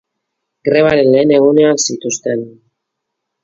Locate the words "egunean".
1.39-1.85